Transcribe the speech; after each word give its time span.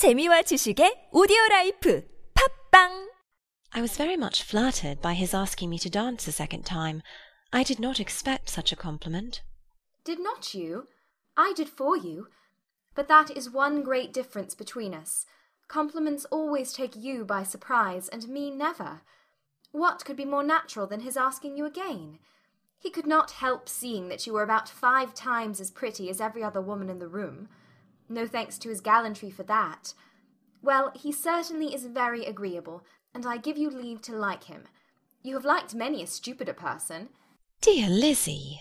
재미와 0.00 0.48
지식의 0.48 1.10
오디오 1.12 1.36
라이프 1.50 2.00
팟빵 2.32 3.12
I 3.72 3.82
was 3.82 3.98
very 3.98 4.16
much 4.16 4.42
flattered 4.42 5.02
by 5.02 5.12
his 5.12 5.36
asking 5.36 5.68
me 5.68 5.76
to 5.76 5.90
dance 5.90 6.26
a 6.26 6.32
second 6.32 6.64
time. 6.64 7.02
I 7.52 7.62
did 7.62 7.78
not 7.78 8.00
expect 8.00 8.48
such 8.48 8.72
a 8.72 8.80
compliment. 8.80 9.42
Did 10.02 10.18
not 10.18 10.54
you? 10.54 10.88
I 11.36 11.52
did 11.54 11.68
for 11.68 11.98
you. 11.98 12.28
But 12.94 13.08
that 13.08 13.36
is 13.36 13.52
one 13.52 13.82
great 13.82 14.14
difference 14.14 14.54
between 14.54 14.94
us. 14.94 15.26
Compliments 15.68 16.24
always 16.32 16.72
take 16.72 16.96
you 16.96 17.26
by 17.26 17.42
surprise, 17.42 18.08
and 18.08 18.26
me 18.26 18.50
never. 18.50 19.02
What 19.70 20.06
could 20.06 20.16
be 20.16 20.24
more 20.24 20.42
natural 20.42 20.86
than 20.86 21.00
his 21.00 21.18
asking 21.18 21.58
you 21.58 21.66
again? 21.66 22.20
He 22.78 22.88
could 22.88 23.06
not 23.06 23.44
help 23.44 23.68
seeing 23.68 24.08
that 24.08 24.26
you 24.26 24.32
were 24.32 24.48
about 24.48 24.66
five 24.66 25.12
times 25.12 25.60
as 25.60 25.70
pretty 25.70 26.08
as 26.08 26.22
every 26.22 26.42
other 26.42 26.62
woman 26.62 26.88
in 26.88 27.00
the 27.00 27.06
room. 27.06 27.50
No 28.10 28.26
thanks 28.26 28.58
to 28.58 28.68
his 28.68 28.80
gallantry 28.80 29.30
for 29.30 29.44
that. 29.44 29.94
Well, 30.62 30.92
he 30.94 31.12
certainly 31.12 31.72
is 31.72 31.86
very 31.86 32.26
agreeable, 32.26 32.84
and 33.14 33.24
I 33.24 33.38
give 33.38 33.56
you 33.56 33.70
leave 33.70 34.02
to 34.02 34.12
like 34.12 34.44
him. 34.44 34.64
You 35.22 35.34
have 35.34 35.44
liked 35.44 35.74
many 35.74 36.02
a 36.02 36.06
stupider 36.06 36.52
person. 36.52 37.10
Dear 37.60 37.88
Lizzy! 37.88 38.60